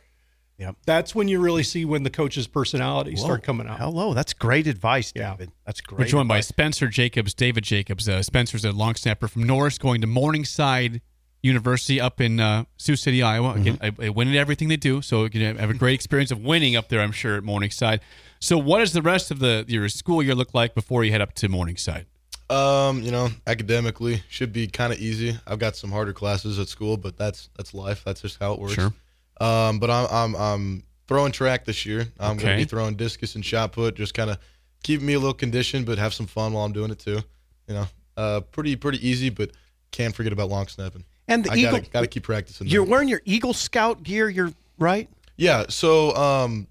Yep. 0.58 0.78
That's 0.86 1.14
when 1.14 1.28
you 1.28 1.40
really 1.42 1.64
see 1.64 1.84
when 1.84 2.04
the 2.04 2.10
coach's 2.10 2.48
personalities 2.48 3.20
start 3.20 3.44
coming 3.44 3.68
out. 3.68 3.78
Hello, 3.78 4.14
that's 4.14 4.34
great 4.34 4.68
advice, 4.68 5.12
Yeah. 5.16 5.32
David. 5.32 5.52
That's 5.66 5.82
great. 5.82 6.00
We're 6.00 6.06
joined 6.06 6.30
by. 6.30 6.40
Spencer 6.40 6.88
Jacobs, 6.88 7.34
David 7.34 7.64
Jacobs. 7.66 8.08
Uh, 8.08 8.24
Spencer's 8.24 8.64
a 8.64 8.72
long 8.72 8.96
snapper 8.96 9.28
from 9.28 9.44
Norris, 9.44 9.78
going 9.78 10.00
to 10.02 10.08
Morningside 10.08 11.02
University 11.42 12.00
up 12.00 12.22
in 12.22 12.40
uh, 12.40 12.64
Sioux 12.78 12.96
City, 12.96 13.22
Iowa. 13.22 13.54
Again, 13.54 13.78
I, 13.82 13.92
I 14.02 14.10
win 14.10 14.30
at 14.30 14.36
everything 14.36 14.68
they 14.70 14.78
do, 14.78 15.02
so 15.02 15.26
you 15.26 15.30
can 15.30 15.58
have 15.58 15.70
a 15.70 15.74
great 15.74 15.94
experience 15.94 16.32
of 16.32 16.40
winning 16.40 16.76
up 16.76 16.90
there. 16.90 17.02
I'm 17.02 17.12
sure 17.12 17.36
at 17.36 17.44
Morningside. 17.44 18.00
So, 18.40 18.58
what 18.58 18.80
does 18.80 18.94
the 18.94 19.02
rest 19.02 19.32
of 19.32 19.40
the 19.40 19.66
your 19.68 19.88
school 19.90 20.24
year 20.24 20.36
look 20.36 20.54
like 20.54 20.74
before 20.74 21.04
you 21.04 21.12
head 21.12 21.22
up 21.22 21.34
to 21.36 21.50
Morningside? 21.50 22.06
Um, 22.50 23.02
you 23.02 23.12
know, 23.12 23.30
academically 23.48 24.24
should 24.30 24.54
be 24.54 24.68
kind 24.68 24.94
of 24.94 25.00
easy. 25.00 25.38
I've 25.48 25.60
got 25.60 25.76
some 25.76 25.92
harder 25.92 26.14
classes 26.14 26.60
at 26.60 26.68
school, 26.68 26.96
but 26.96 27.18
that's 27.18 27.50
that's 27.58 27.74
life. 27.74 28.04
That's 28.06 28.22
just 28.22 28.40
how 28.40 28.54
it 28.54 28.60
works. 28.60 28.74
Sure. 28.74 28.94
Um, 29.42 29.80
but 29.80 29.90
I'm 29.90 30.08
I'm 30.12 30.36
I'm 30.36 30.84
throwing 31.08 31.32
track 31.32 31.66
this 31.66 31.86
year. 31.86 32.08
I'm 32.20 32.38
gonna 32.38 32.58
be 32.58 32.66
throwing 32.66 32.96
discus 32.96 33.36
and 33.36 33.46
shot 33.46 33.72
put, 33.72 33.96
just 33.96 34.14
kind 34.14 34.30
of 34.30 34.38
keeping 34.84 35.06
me 35.06 35.14
a 35.14 35.20
little 35.20 35.34
conditioned, 35.34 35.86
but 35.86 35.98
have 35.98 36.14
some 36.14 36.26
fun 36.28 36.54
while 36.54 36.66
I'm 36.66 36.74
doing 36.74 36.92
it 36.92 37.00
too. 37.00 37.20
You 37.68 37.74
know, 37.74 37.86
uh, 38.18 38.42
pretty 38.42 38.76
pretty 38.76 39.06
easy, 39.08 39.30
but 39.30 39.52
can't 39.92 40.16
forget 40.16 40.32
about 40.34 40.50
long 40.50 40.68
snapping. 40.68 41.04
And 41.28 41.44
the 41.44 41.52
I 41.52 41.56
Eagle, 41.56 41.72
gotta 41.80 41.90
gotta 41.90 42.08
keep 42.08 42.24
practicing. 42.24 42.68
You're 42.68 42.86
that. 42.86 42.92
wearing 42.92 43.08
your 43.08 43.22
Eagle 43.26 43.54
Scout 43.54 44.04
gear. 44.04 44.30
You're 44.30 44.52
right. 44.78 45.10
Yeah. 45.38 45.66
So 45.70 46.16
um, 46.16 46.68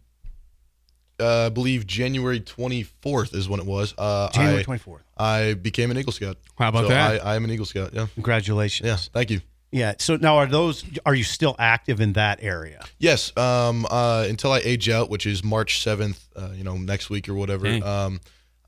uh, 1.20 1.46
I 1.46 1.49
believe 1.49 1.87
January 1.87 2.40
24th 2.40 3.34
is 3.34 3.49
when 3.49 3.60
it 3.60 3.67
was. 3.67 3.94
Uh, 3.99 4.31
January 4.32 4.60
I- 4.60 4.64
24th. 4.64 5.00
I 5.17 5.55
became 5.55 5.90
an 5.93 5.99
Eagle 5.99 6.12
Scout. 6.12 6.38
How 6.58 6.69
about 6.70 6.84
So 6.84 6.88
that? 6.88 7.25
I, 7.25 7.32
I 7.32 7.37
am 7.37 7.44
an 7.44 7.50
Eagle 7.52 7.67
Scout. 7.67 7.90
Yeah. 7.93 8.06
Congratulations. 8.14 8.87
Yeah. 8.87 8.96
Thank 8.96 9.31
you. 9.31 9.40
Yeah. 9.74 9.94
So 9.98 10.14
now, 10.16 10.36
are 10.36 10.46
those? 10.46 10.84
Are 11.04 11.16
you 11.16 11.24
still 11.24 11.56
active 11.58 12.00
in 12.00 12.12
that 12.12 12.38
area? 12.43 12.84
Yes. 12.98 13.36
Um. 13.36 13.86
Uh. 13.90 14.24
Until 14.28 14.52
I 14.52 14.60
age 14.60 14.88
out, 14.88 15.10
which 15.10 15.26
is 15.26 15.43
March 15.43 15.82
seventh. 15.82 16.24
Uh. 16.36 16.50
You 16.54 16.62
know, 16.62 16.76
next 16.76 17.10
week 17.10 17.28
or 17.28 17.34
whatever. 17.34 17.64
Dang. 17.64 17.82
Um. 17.82 18.20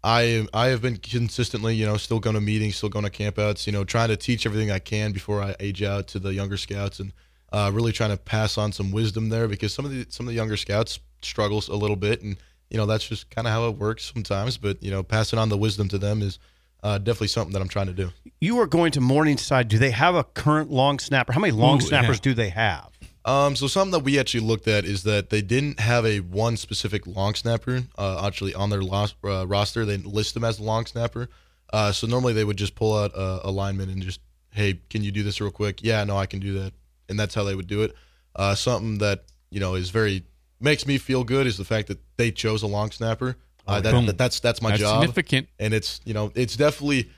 I 0.02 0.46
I 0.52 0.66
have 0.66 0.82
been 0.82 0.96
consistently, 0.96 1.76
you 1.76 1.86
know, 1.86 1.96
still 1.96 2.18
going 2.18 2.34
to 2.34 2.40
meetings, 2.40 2.76
still 2.76 2.88
going 2.88 3.04
to 3.04 3.10
campouts. 3.10 3.66
You 3.66 3.72
know, 3.72 3.84
trying 3.84 4.08
to 4.08 4.16
teach 4.16 4.46
everything 4.46 4.72
I 4.72 4.80
can 4.80 5.12
before 5.12 5.40
I 5.40 5.54
age 5.60 5.82
out 5.82 6.08
to 6.08 6.18
the 6.18 6.34
younger 6.34 6.56
scouts, 6.56 6.98
and 6.98 7.12
uh, 7.52 7.70
really 7.72 7.92
trying 7.92 8.10
to 8.10 8.16
pass 8.16 8.58
on 8.58 8.72
some 8.72 8.90
wisdom 8.90 9.28
there 9.28 9.46
because 9.46 9.72
some 9.72 9.84
of 9.84 9.92
the 9.92 10.06
some 10.08 10.26
of 10.26 10.28
the 10.28 10.36
younger 10.36 10.56
scouts 10.56 10.98
struggles 11.22 11.68
a 11.68 11.76
little 11.76 11.96
bit, 11.96 12.22
and 12.22 12.36
you 12.68 12.78
know 12.78 12.86
that's 12.86 13.06
just 13.06 13.30
kind 13.30 13.46
of 13.46 13.52
how 13.52 13.68
it 13.68 13.78
works 13.78 14.10
sometimes. 14.12 14.58
But 14.58 14.82
you 14.82 14.90
know, 14.90 15.04
passing 15.04 15.38
on 15.38 15.50
the 15.50 15.56
wisdom 15.56 15.88
to 15.88 15.98
them 15.98 16.20
is 16.20 16.40
uh, 16.82 16.98
definitely 16.98 17.28
something 17.28 17.52
that 17.52 17.62
I'm 17.62 17.68
trying 17.68 17.86
to 17.86 17.92
do. 17.92 18.12
You 18.40 18.58
are 18.60 18.66
going 18.66 18.92
to 18.92 19.00
Morningside. 19.00 19.68
Do 19.68 19.78
they 19.78 19.90
have 19.90 20.14
a 20.14 20.24
current 20.24 20.70
long 20.70 20.98
snapper? 20.98 21.32
How 21.32 21.40
many 21.40 21.52
long 21.52 21.78
Ooh, 21.78 21.86
snappers 21.86 22.18
yeah. 22.18 22.22
do 22.22 22.34
they 22.34 22.50
have? 22.50 22.90
Um, 23.24 23.56
so 23.56 23.66
something 23.66 23.90
that 23.90 24.04
we 24.04 24.20
actually 24.20 24.40
looked 24.40 24.68
at 24.68 24.84
is 24.84 25.02
that 25.02 25.30
they 25.30 25.42
didn't 25.42 25.80
have 25.80 26.06
a 26.06 26.20
one 26.20 26.56
specific 26.56 27.06
long 27.06 27.34
snapper 27.34 27.82
uh, 27.98 28.24
actually 28.24 28.54
on 28.54 28.70
their 28.70 28.82
los- 28.82 29.16
uh, 29.24 29.46
roster. 29.46 29.84
They 29.84 29.96
list 29.96 30.34
them 30.34 30.44
as 30.44 30.60
a 30.60 30.62
long 30.62 30.86
snapper. 30.86 31.28
Uh, 31.72 31.90
so 31.90 32.06
normally 32.06 32.32
they 32.32 32.44
would 32.44 32.56
just 32.56 32.76
pull 32.76 32.96
out 32.96 33.12
a, 33.14 33.48
a 33.48 33.50
lineman 33.50 33.90
and 33.90 34.00
just, 34.00 34.20
hey, 34.50 34.80
can 34.90 35.02
you 35.02 35.10
do 35.10 35.24
this 35.24 35.40
real 35.40 35.50
quick? 35.50 35.82
Yeah, 35.82 36.04
no, 36.04 36.16
I 36.16 36.26
can 36.26 36.38
do 36.38 36.56
that, 36.60 36.72
and 37.08 37.18
that's 37.18 37.34
how 37.34 37.42
they 37.42 37.56
would 37.56 37.66
do 37.66 37.82
it. 37.82 37.96
Uh, 38.36 38.54
something 38.54 38.98
that 38.98 39.24
you 39.50 39.58
know 39.58 39.74
is 39.74 39.90
very 39.90 40.22
makes 40.60 40.86
me 40.86 40.96
feel 40.96 41.24
good 41.24 41.48
is 41.48 41.56
the 41.56 41.64
fact 41.64 41.88
that 41.88 41.98
they 42.16 42.30
chose 42.30 42.62
a 42.62 42.66
long 42.68 42.92
snapper. 42.92 43.36
Uh, 43.66 43.80
that, 43.80 44.06
that- 44.06 44.18
that's 44.18 44.40
that's 44.40 44.62
my 44.62 44.70
That's 44.70 44.80
job, 44.82 45.00
significant. 45.02 45.48
and 45.58 45.74
it's 45.74 46.00
you 46.04 46.14
know 46.14 46.30
it's 46.34 46.56
definitely 46.56 47.10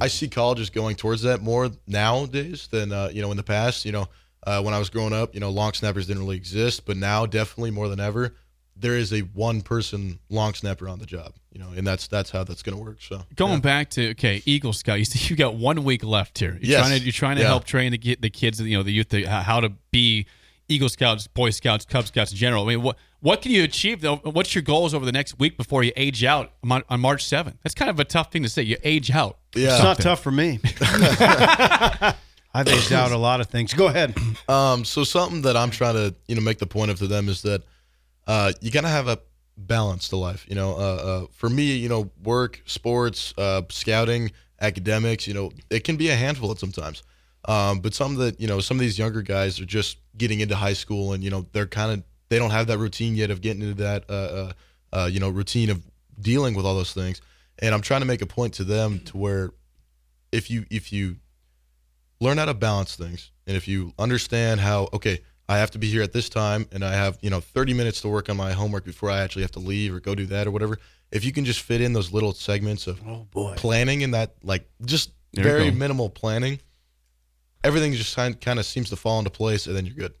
I 0.00 0.08
see 0.08 0.28
colleges 0.28 0.68
going 0.70 0.94
towards 0.94 1.22
that 1.22 1.40
more 1.40 1.70
nowadays 1.86 2.68
than 2.70 2.92
uh, 2.92 3.08
you 3.12 3.22
know 3.22 3.30
in 3.30 3.36
the 3.36 3.42
past. 3.42 3.84
You 3.84 3.92
know, 3.92 4.08
uh, 4.46 4.60
when 4.62 4.74
I 4.74 4.78
was 4.78 4.90
growing 4.90 5.12
up, 5.14 5.34
you 5.34 5.40
know, 5.40 5.50
long 5.50 5.72
snappers 5.72 6.06
didn't 6.06 6.22
really 6.22 6.36
exist, 6.36 6.84
but 6.84 6.96
now 6.98 7.24
definitely 7.26 7.70
more 7.70 7.88
than 7.88 7.98
ever, 7.98 8.34
there 8.76 8.96
is 8.96 9.12
a 9.12 9.20
one 9.20 9.62
person 9.62 10.18
long 10.28 10.52
snapper 10.54 10.86
on 10.88 10.98
the 10.98 11.06
job. 11.06 11.34
You 11.50 11.60
know, 11.60 11.68
and 11.74 11.86
that's 11.86 12.08
that's 12.08 12.30
how 12.30 12.44
that's 12.44 12.62
going 12.62 12.76
to 12.76 12.82
work. 12.84 12.98
So 13.00 13.22
Going 13.36 13.60
back 13.60 13.88
to 13.90 14.10
okay, 14.10 14.42
Eagle 14.44 14.72
Scout. 14.74 14.98
You 14.98 15.04
see, 15.06 15.28
you 15.30 15.36
got 15.36 15.54
one 15.54 15.82
week 15.82 16.04
left 16.04 16.38
here. 16.38 16.58
You're 16.60 16.72
Yes. 16.72 16.80
trying 16.86 16.98
to 16.98 17.04
you're 17.04 17.12
trying 17.12 17.36
to 17.36 17.42
Yeah. 17.42 17.48
help 17.48 17.64
train 17.64 17.92
the 17.92 17.98
get 17.98 18.20
the 18.20 18.30
kids, 18.30 18.60
you 18.60 18.76
know, 18.76 18.82
the 18.82 18.92
youth, 18.92 19.08
the, 19.08 19.24
how 19.24 19.60
to 19.60 19.70
be 19.90 20.26
Eagle 20.68 20.88
Scouts, 20.90 21.26
Boy 21.26 21.50
Scouts, 21.50 21.84
Cub 21.86 22.06
Scouts 22.06 22.32
in 22.32 22.36
general. 22.38 22.64
I 22.64 22.68
mean, 22.68 22.82
what 22.82 22.96
what 23.24 23.40
can 23.40 23.52
you 23.52 23.64
achieve 23.64 24.02
though? 24.02 24.16
What's 24.16 24.54
your 24.54 24.60
goals 24.60 24.92
over 24.92 25.06
the 25.06 25.12
next 25.12 25.38
week 25.38 25.56
before 25.56 25.82
you 25.82 25.92
age 25.96 26.22
out 26.24 26.52
on, 26.62 26.82
on 26.90 27.00
March 27.00 27.24
seventh? 27.24 27.56
That's 27.62 27.74
kind 27.74 27.90
of 27.90 27.98
a 27.98 28.04
tough 28.04 28.30
thing 28.30 28.42
to 28.42 28.50
say. 28.50 28.60
You 28.60 28.76
age 28.84 29.10
out. 29.10 29.38
Yeah. 29.54 29.72
It's 29.72 29.82
not 29.82 29.98
tough 29.98 30.22
for 30.22 30.30
me. 30.30 30.60
I've 30.80 32.68
aged 32.68 32.92
out 32.92 33.12
a 33.12 33.16
lot 33.16 33.40
of 33.40 33.46
things. 33.46 33.72
Go 33.72 33.86
ahead. 33.86 34.14
Um, 34.46 34.84
so 34.84 35.04
something 35.04 35.40
that 35.42 35.56
I'm 35.56 35.70
trying 35.70 35.94
to, 35.94 36.14
you 36.28 36.34
know, 36.34 36.42
make 36.42 36.58
the 36.58 36.66
point 36.66 36.90
of 36.90 36.98
to 36.98 37.06
them 37.06 37.30
is 37.30 37.40
that 37.42 37.62
uh, 38.26 38.52
you 38.60 38.70
gotta 38.70 38.88
have 38.88 39.08
a 39.08 39.18
balance 39.56 40.10
to 40.10 40.16
life. 40.16 40.44
You 40.46 40.54
know, 40.54 40.72
uh, 40.72 40.76
uh, 40.76 41.26
for 41.32 41.48
me, 41.48 41.76
you 41.76 41.88
know, 41.88 42.10
work, 42.22 42.60
sports, 42.66 43.32
uh, 43.38 43.62
scouting, 43.70 44.32
academics, 44.60 45.26
you 45.26 45.32
know, 45.32 45.50
it 45.70 45.84
can 45.84 45.96
be 45.96 46.10
a 46.10 46.14
handful 46.14 46.50
at 46.50 46.58
sometimes. 46.58 47.02
Um, 47.46 47.80
but 47.80 47.94
some 47.94 48.16
that 48.16 48.38
you 48.38 48.46
know, 48.46 48.60
some 48.60 48.76
of 48.76 48.82
these 48.82 48.98
younger 48.98 49.22
guys 49.22 49.58
are 49.60 49.64
just 49.64 49.96
getting 50.18 50.40
into 50.40 50.56
high 50.56 50.74
school, 50.74 51.14
and 51.14 51.24
you 51.24 51.30
know, 51.30 51.46
they're 51.52 51.66
kind 51.66 51.90
of 51.90 52.02
they 52.34 52.40
don't 52.40 52.50
have 52.50 52.66
that 52.66 52.78
routine 52.78 53.14
yet 53.14 53.30
of 53.30 53.40
getting 53.40 53.62
into 53.62 53.74
that, 53.82 54.04
uh, 54.10 54.12
uh, 54.12 54.52
uh, 54.92 55.06
you 55.06 55.20
know, 55.20 55.28
routine 55.28 55.70
of 55.70 55.80
dealing 56.20 56.52
with 56.54 56.66
all 56.66 56.74
those 56.74 56.92
things. 56.92 57.20
And 57.60 57.72
I'm 57.72 57.80
trying 57.80 58.00
to 58.00 58.06
make 58.06 58.22
a 58.22 58.26
point 58.26 58.54
to 58.54 58.64
them 58.64 58.98
to 59.06 59.16
where 59.16 59.50
if 60.32 60.50
you 60.50 60.66
if 60.68 60.92
you 60.92 61.16
learn 62.20 62.38
how 62.38 62.46
to 62.46 62.54
balance 62.54 62.96
things 62.96 63.30
and 63.46 63.56
if 63.56 63.68
you 63.68 63.92
understand 64.00 64.58
how 64.60 64.88
okay 64.92 65.20
i 65.48 65.58
have 65.58 65.70
to 65.70 65.78
be 65.78 65.88
here 65.88 66.02
at 66.02 66.12
this 66.12 66.28
time 66.28 66.66
and 66.72 66.84
i 66.84 66.92
have 66.92 67.18
you 67.20 67.30
know 67.30 67.38
30 67.40 67.72
minutes 67.74 68.00
to 68.00 68.08
work 68.08 68.28
on 68.28 68.36
my 68.36 68.52
homework 68.52 68.84
before 68.84 69.10
i 69.10 69.20
actually 69.20 69.42
have 69.42 69.52
to 69.52 69.58
leave 69.60 69.94
or 69.94 70.00
go 70.00 70.14
do 70.14 70.26
that 70.26 70.46
or 70.48 70.50
whatever 70.50 70.78
if 71.12 71.24
you 71.24 71.30
can 71.32 71.44
just 71.44 71.60
fit 71.60 71.80
in 71.80 71.92
those 71.92 72.12
little 72.12 72.32
segments 72.32 72.86
of 72.88 73.00
Oh 73.06 73.26
boy. 73.30 73.54
planning 73.56 74.02
and 74.02 74.14
that 74.14 74.34
like 74.42 74.68
just 74.84 75.10
There 75.34 75.44
very 75.44 75.70
minimal 75.70 76.08
planning 76.10 76.58
everything 77.62 77.92
just 77.92 78.16
kind 78.16 78.40
kind 78.40 78.58
of 78.58 78.66
seems 78.66 78.90
to 78.90 78.96
fall 78.96 79.18
into 79.18 79.30
place 79.30 79.66
and 79.68 79.76
then 79.76 79.86
you're 79.86 79.94
good 79.94 80.14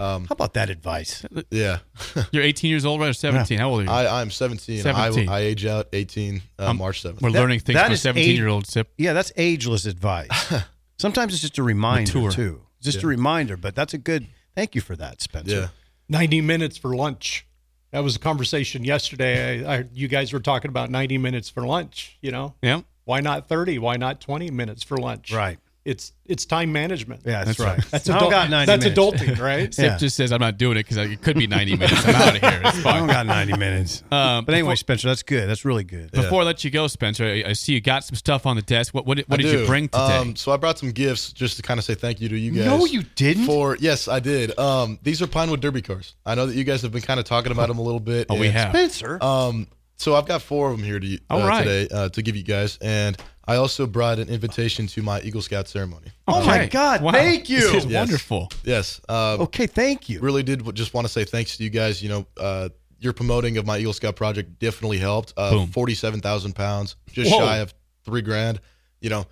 um 0.00 0.26
How 0.26 0.32
about 0.32 0.54
that 0.54 0.70
advice? 0.70 1.24
yeah 1.50 1.78
You're 2.32 2.42
18 2.42 2.70
years 2.70 2.84
old, 2.84 3.00
right? 3.00 3.10
Or 3.10 3.12
17? 3.12 3.58
How 3.58 3.68
old 3.70 3.80
are 3.80 3.84
you? 3.84 3.90
i 3.90 4.20
i'm 4.20 4.30
17, 4.30 4.82
17. 4.82 5.28
I, 5.28 5.32
I 5.36 5.40
age 5.40 5.66
out 5.66 5.88
18 5.92 6.42
uh, 6.58 6.70
Um, 6.70 6.78
march 6.78 7.02
7th 7.02 7.20
We're 7.22 7.30
That- 7.32 7.40
learning 7.40 7.60
things 7.60 7.74
that 7.76 7.84
from 7.84 7.92
a 7.92 7.94
is 7.94 8.02
17 8.02 8.30
age- 8.30 8.38
year 8.38 8.48
old 8.48 8.66
sip. 8.66 8.92
Yeah, 8.98 9.12
that's 9.12 9.32
ageless 9.36 9.84
advice. 9.86 10.30
Sometimes 10.98 11.32
it's 11.32 11.42
just 11.42 11.58
a 11.58 11.62
reminder 11.62 12.12
Mature. 12.18 12.30
too. 12.30 12.60
Just 12.82 13.02
a 13.02 13.06
reminder, 13.06 13.56
but 13.56 13.74
that's 13.74 13.94
a 13.94 13.98
good. 13.98 14.26
Thank 14.54 14.74
you 14.74 14.80
for 14.80 14.96
that, 14.96 15.20
Spencer. 15.22 15.54
yeah 15.54 15.68
90 16.08 16.40
minutes 16.40 16.76
for 16.76 16.94
lunch. 16.96 17.46
That 17.92 18.00
was 18.04 18.16
a 18.16 18.18
conversation 18.18 18.84
yesterday. 18.84 19.64
I, 19.64 19.78
I, 19.78 19.84
you 19.92 20.08
guys 20.08 20.32
were 20.32 20.40
talking 20.40 20.68
about 20.68 20.90
90 20.90 21.18
minutes 21.18 21.48
for 21.48 21.62
lunch. 21.66 22.18
You 22.20 22.30
know, 22.32 22.54
Yeah. 22.62 22.80
why 23.04 23.20
not 23.20 23.48
30? 23.48 23.78
Why 23.78 23.96
not 23.96 24.20
20 24.20 24.50
minutes 24.50 24.82
for 24.82 24.96
lunch? 24.96 25.32
Right. 25.32 25.58
It's 25.82 26.12
it's 26.26 26.44
time 26.44 26.72
management. 26.72 27.22
Yeah, 27.24 27.42
that's, 27.42 27.56
That's 27.56 27.60
right. 27.60 27.78
right. 27.78 27.86
That's 27.90 28.08
I 28.10 28.16
adult, 28.18 28.30
got 28.30 28.50
90 28.50 28.66
That's 28.66 28.84
minutes. 28.84 28.98
adulting, 29.32 29.38
right? 29.40 29.72
Sip 29.74 29.84
Yeah. 29.84 29.96
just 29.96 30.14
says, 30.14 30.30
I'm 30.30 30.40
not 30.40 30.58
doing 30.58 30.76
it 30.76 30.86
because 30.86 30.98
it 30.98 31.22
could 31.22 31.38
be 31.38 31.46
90 31.46 31.76
minutes. 31.76 32.06
I'm 32.06 32.14
out 32.16 32.36
of 32.36 32.40
here. 32.42 32.60
It's 32.66 32.78
I 32.78 32.82
fine. 32.82 32.98
don't 32.98 33.06
got 33.08 33.26
90 33.26 33.56
minutes. 33.56 34.02
Um, 34.12 34.44
but 34.44 34.54
anyway, 34.54 34.72
before- 34.72 34.76
Spencer, 34.76 35.08
that's 35.08 35.22
good. 35.22 35.48
That's 35.48 35.64
really 35.64 35.84
good. 35.84 36.10
Before 36.12 36.42
I 36.42 36.44
let 36.44 36.62
you 36.64 36.70
go, 36.70 36.86
Spencer, 36.86 37.24
I, 37.24 37.44
I 37.48 37.52
see 37.54 37.72
you 37.72 37.80
got 37.80 38.04
some 38.04 38.14
stuff 38.14 38.44
on 38.44 38.56
the 38.56 38.62
desk. 38.62 38.92
What 38.92 39.06
what, 39.06 39.16
did- 39.16 39.28
what 39.28 39.40
I 39.40 39.42
did 39.42 39.58
you 39.60 39.66
bring 39.66 39.88
today? 39.88 40.18
Um, 40.18 40.36
so 40.36 40.52
I 40.52 40.58
brought 40.58 40.78
some 40.78 40.90
gifts 40.92 41.32
just 41.32 41.56
to 41.56 41.62
kind 41.62 41.78
of 41.78 41.84
say 41.84 41.94
thank 41.94 42.20
you 42.20 42.28
to 42.28 42.36
you 42.38 42.50
guys. 42.52 42.66
No, 42.66 42.84
you 42.84 43.02
didn't? 43.16 43.46
For 43.46 43.76
yes, 43.80 44.06
I 44.06 44.20
did. 44.20 44.56
Um, 44.58 44.98
these 45.02 45.22
are 45.22 45.26
Pinewood 45.26 45.60
Derby 45.62 45.80
cars. 45.80 46.14
I 46.26 46.34
know 46.34 46.44
that 46.46 46.54
you 46.54 46.64
guys 46.64 46.82
have 46.82 46.92
been 46.92 47.00
kind 47.02 47.18
of 47.18 47.24
talking 47.24 47.52
about 47.52 47.68
them 47.68 47.78
a 47.78 47.82
little 47.82 48.00
bit. 48.00 48.26
oh, 48.28 48.38
we 48.38 48.48
have. 48.50 48.70
Spencer. 48.70 49.18
Um, 49.24 49.66
so 49.96 50.14
I've 50.14 50.26
got 50.26 50.42
four 50.42 50.70
of 50.70 50.76
them 50.76 50.84
here 50.84 50.98
to 51.00 51.14
uh, 51.14 51.18
All 51.30 51.46
right. 51.46 51.64
today 51.64 51.94
uh, 51.94 52.08
to 52.10 52.22
give 52.22 52.36
you 52.36 52.42
guys, 52.42 52.78
and 52.82 53.16
I 53.50 53.56
also 53.56 53.86
brought 53.86 54.18
an 54.20 54.28
invitation 54.28 54.86
to 54.88 55.02
my 55.02 55.20
Eagle 55.22 55.42
Scout 55.42 55.66
ceremony. 55.66 56.06
oh 56.28 56.44
my 56.46 56.66
God! 56.66 57.02
Wow. 57.02 57.12
Thank 57.12 57.48
you. 57.50 57.60
This 57.60 57.84
is 57.84 57.86
Yes. 57.86 58.06
wonderful. 58.06 58.48
Yes. 58.64 59.00
Uh, 59.08 59.36
Okay, 59.40 59.66
thank 59.66 60.08
you. 60.08 60.20
Really 60.20 60.42
did 60.42 60.74
just 60.76 60.94
want 60.94 61.06
to 61.06 61.12
say 61.12 61.24
thanks 61.24 61.56
to 61.56 61.64
you 61.64 61.70
guys. 61.70 62.00
You 62.02 62.08
know, 62.10 62.26
uh, 62.38 62.68
your 63.00 63.12
promoting 63.12 63.56
of 63.58 63.66
my 63.66 63.78
Eagle 63.78 63.92
Scout 63.92 64.14
project 64.14 64.58
definitely 64.60 64.98
helped. 64.98 65.32
Uh, 65.36 65.50
Boom. 65.50 65.66
Forty-seven 65.68 66.20
thousand 66.20 66.54
pounds, 66.54 66.96
just 67.12 67.30
Whoa. 67.32 67.38
shy 67.40 67.56
of 67.58 67.74
three 68.04 68.22
grand. 68.22 68.60
You 69.00 69.08
know, 69.08 69.26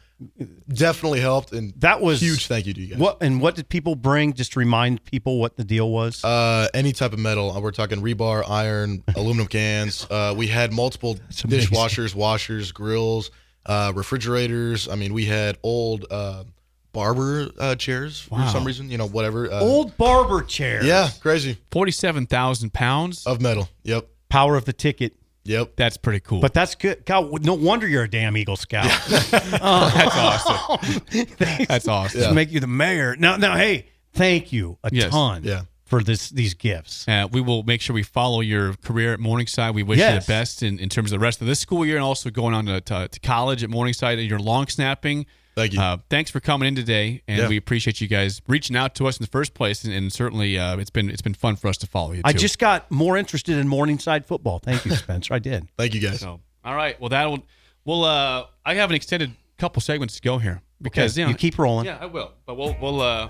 definitely 0.68 1.20
helped, 1.20 1.52
and 1.52 1.72
That 1.76 2.00
was 2.00 2.20
huge. 2.20 2.46
Thank 2.46 2.66
you 2.66 2.74
to 2.74 2.80
you 2.80 2.86
guys. 2.88 2.98
What 2.98 3.18
and 3.20 3.40
what 3.40 3.54
did 3.54 3.68
people 3.68 3.94
bring? 3.94 4.32
Just 4.32 4.52
to 4.54 4.58
remind 4.58 5.04
people 5.04 5.38
what 5.38 5.56
the 5.56 5.64
deal 5.64 5.90
was. 5.90 6.24
Uh, 6.24 6.68
any 6.74 6.92
type 6.92 7.12
of 7.12 7.18
metal. 7.18 7.52
Uh, 7.52 7.60
We're 7.60 7.70
talking 7.70 8.00
rebar, 8.00 8.42
iron, 8.48 9.04
aluminum 9.16 9.46
cans. 9.46 10.06
Uh, 10.10 10.34
we 10.36 10.46
had 10.46 10.72
multiple 10.72 11.18
dishwashers, 11.30 12.14
washers, 12.14 12.72
grills, 12.72 13.30
uh, 13.68 13.92
refrigerators. 13.94 14.88
I 14.88 14.96
mean, 14.96 15.14
we 15.14 15.26
had 15.26 15.58
old 15.62 16.06
uh, 16.10 16.44
barber 16.92 17.48
uh, 17.58 17.74
chairs 17.76 18.18
for 18.20 18.40
some 18.48 18.64
reason. 18.64 18.90
You 18.90 18.98
know, 18.98 19.06
whatever. 19.06 19.50
Uh, 19.52 19.60
Old 19.60 19.96
barber 19.96 20.42
chair. 20.42 20.82
Yeah, 20.84 21.10
crazy 21.20 21.58
47,000 21.70 22.72
pounds. 22.72 23.26
of 23.26 23.40
metal. 23.40 23.68
Yep, 23.84 24.08
Power 24.30 24.56
of 24.56 24.64
the 24.64 24.72
ticket. 24.72 25.14
yep. 25.44 25.74
That's 25.76 25.96
pretty 25.96 26.20
cool. 26.20 26.40
But 26.40 26.52
that's 26.54 26.74
good. 26.74 27.04
God, 27.06 27.44
no 27.44 27.54
wonder 27.54 27.86
you're 27.86 28.02
a 28.04 28.10
damn 28.10 28.36
Eagle 28.36 28.56
Scout. 28.56 28.84
that's 29.08 29.52
awesome. 29.54 31.26
That's 31.68 31.88
awesome. 31.88 32.20
To 32.22 32.34
make 32.34 32.50
you 32.50 32.60
the 32.60 32.66
mayor. 32.66 33.16
Now, 33.16 33.36
now, 33.36 33.56
hey, 33.56 33.86
thank 34.14 34.52
you 34.52 34.78
a 34.82 34.90
Yes. 34.92 35.10
ton. 35.10 35.44
Yeah. 35.44 35.62
For 35.88 36.02
this, 36.02 36.28
these 36.28 36.52
gifts. 36.52 37.08
Uh, 37.08 37.26
we 37.32 37.40
will 37.40 37.62
make 37.62 37.80
sure 37.80 37.94
we 37.94 38.02
follow 38.02 38.40
your 38.42 38.74
career 38.74 39.14
at 39.14 39.20
Morningside. 39.20 39.74
We 39.74 39.82
wish 39.82 39.98
you 39.98 40.04
the 40.04 40.24
best 40.28 40.62
in, 40.62 40.78
in 40.78 40.90
terms 40.90 41.12
of 41.12 41.18
the 41.18 41.22
rest 41.24 41.40
of 41.40 41.46
this 41.46 41.60
school 41.60 41.86
year 41.86 41.96
and 41.96 42.04
also 42.04 42.28
going 42.28 42.52
on 42.52 42.66
to, 42.66 42.82
to, 42.82 43.08
to 43.08 43.20
college 43.20 43.64
at 43.64 43.70
Morningside 43.70 44.18
and 44.18 44.28
your 44.28 44.38
long 44.38 44.66
snapping. 44.66 45.24
Thank 45.54 45.72
you. 45.72 45.80
Uh, 45.80 45.96
thanks 46.10 46.30
for 46.30 46.40
coming 46.40 46.68
in 46.68 46.74
today, 46.74 47.22
and 47.26 47.38
Yeah. 47.38 47.48
we 47.48 47.56
appreciate 47.56 48.00
you 48.02 48.06
guys 48.06 48.40
reaching 48.46 48.76
out 48.76 48.94
to 48.96 49.08
us 49.08 49.16
in 49.18 49.24
the 49.24 49.30
first 49.30 49.54
place. 49.54 49.82
And, 49.82 49.92
and 49.94 50.12
certainly, 50.12 50.56
uh, 50.58 50.76
it's 50.76 50.90
been 50.90 51.08
it's 51.10 51.22
been 51.22 51.34
fun 51.34 51.56
for 51.56 51.66
us 51.68 51.76
to 51.78 51.86
follow 51.86 52.12
you. 52.12 52.20
I 52.22 52.32
too. 52.32 52.38
just 52.38 52.58
got 52.60 52.88
more 52.90 53.16
interested 53.16 53.56
in 53.56 53.66
Morningside 53.66 54.24
football. 54.26 54.58
Thank 54.60 54.84
you, 54.84 54.94
Spencer. 54.94 55.34
I 55.34 55.38
did. 55.40 55.68
Thank 55.76 55.94
you 55.94 56.00
guys. 56.00 56.20
So, 56.20 56.40
all 56.64 56.74
right. 56.76 57.00
Well, 57.00 57.08
that'll. 57.08 57.40
Well, 57.84 58.04
uh, 58.04 58.44
I 58.64 58.74
have 58.74 58.90
an 58.90 58.94
extended 58.96 59.32
couple 59.56 59.80
segments 59.82 60.14
to 60.16 60.22
go 60.22 60.38
here 60.38 60.60
because 60.80 61.14
Okay, 61.14 61.22
you, 61.22 61.26
know, 61.26 61.30
you 61.30 61.36
keep 61.36 61.58
rolling. 61.58 61.86
Yeah, 61.86 61.98
I 62.00 62.06
will. 62.06 62.34
But 62.46 62.56
we'll 62.56 62.76
we'll 62.80 63.00
uh, 63.00 63.28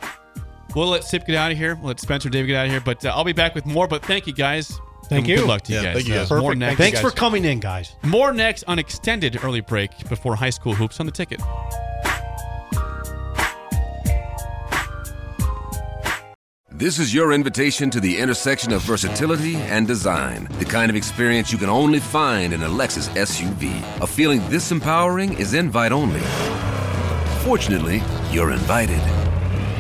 we'll 0.79 0.89
let 0.89 1.05
Sip 1.05 1.27
get 1.27 1.37
out 1.37 1.51
of 1.53 1.59
here. 1.59 1.75
We'll 1.77 1.89
let 1.89 2.01
Spencer, 2.01 2.29
and 2.29 2.33
Dave 2.33 2.47
get 2.47 2.57
out 2.57 2.67
of 2.67 2.71
here. 2.73 2.81
But 2.81 3.05
uh, 3.05 3.11
I'll 3.11 3.25
be 3.25 3.33
back 3.33 3.55
with 3.55 3.67
more. 3.67 3.87
But 3.89 4.05
thank 4.05 4.27
you 4.27 4.33
guys. 4.33 4.69
Thank 5.05 5.21
And 5.21 5.29
you. 5.29 5.37
Good 5.39 5.47
luck 5.47 5.63
to 5.63 5.73
you 5.73 5.79
Yeah, 5.79 5.85
guys. 5.85 5.95
thank 5.95 6.09
you 6.09 6.15
guys. 6.15 6.31
Uh, 6.31 6.41
More 6.41 6.55
next. 6.55 6.77
Thanks 6.79 7.01
for 7.01 7.11
coming 7.11 7.45
in, 7.45 7.61
guys. 7.61 7.97
More 8.05 8.33
next 8.33 8.65
on 8.65 8.79
extended 8.79 9.43
early 9.43 9.61
break 9.61 9.91
before 10.09 10.37
high 10.37 10.51
school 10.51 10.75
hoops 10.75 11.01
on 11.01 11.07
the 11.07 11.13
ticket. 11.13 11.41
This 16.71 16.99
is 17.01 17.13
your 17.13 17.33
invitation 17.33 17.91
to 17.91 17.99
the 17.99 18.19
intersection 18.19 18.73
of 18.73 18.83
versatility 18.83 19.57
and 19.57 19.87
design. 19.87 20.47
The 20.59 20.65
kind 20.65 20.91
of 20.91 20.97
experience 20.97 21.51
you 21.51 21.59
can 21.59 21.69
only 21.69 21.99
find 21.99 22.53
in 22.53 22.63
a 22.63 22.69
Lexus 22.69 23.09
SUV. 23.17 23.83
A 24.01 24.07
feeling 24.07 24.41
this 24.49 24.71
empowering 24.71 25.33
is 25.39 25.55
invite 25.55 25.91
only. 25.91 26.21
Fortunately, 27.45 28.01
you're 28.31 28.53
invited. 28.53 29.01